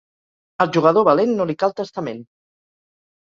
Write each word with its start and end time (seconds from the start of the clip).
Al 0.63 0.69
jugador 0.77 1.03
valent, 1.09 1.35
no 1.41 1.45
li 1.51 1.55
cal 1.65 1.75
testament. 1.81 2.23